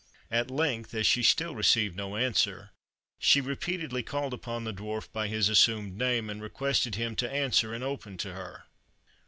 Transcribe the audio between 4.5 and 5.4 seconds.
the Dwarf by